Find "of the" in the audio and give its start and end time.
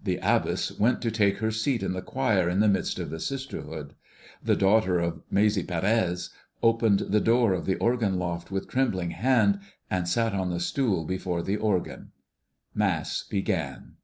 3.00-3.18, 7.52-7.74